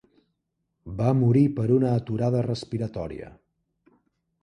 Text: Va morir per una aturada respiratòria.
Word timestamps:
Va 1.01 1.09
morir 1.19 1.45
per 1.61 1.67
una 1.77 1.93
aturada 1.99 2.43
respiratòria. 2.49 3.33